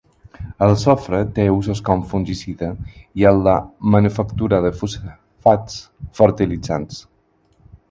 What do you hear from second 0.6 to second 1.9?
El sofre té usos